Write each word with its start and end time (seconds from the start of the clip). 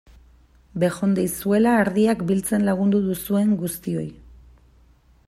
Bejondeizuela 0.83 1.75
ardiak 1.81 2.25
biltzen 2.31 2.67
lagundu 2.71 3.05
duzuen 3.11 3.55
guztioi! 3.63 4.09